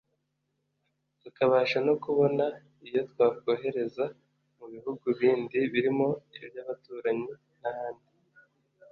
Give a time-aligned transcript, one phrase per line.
[1.21, 2.45] tukabasha no kubona
[2.87, 4.05] iyo twakohereza
[4.57, 8.09] mu bihugu bindi birimo iby’abaturanyi n’ahandi